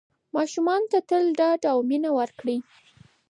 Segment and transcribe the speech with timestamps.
[0.35, 2.57] ماشومانو ته تل ډاډ او مینه ورکړئ.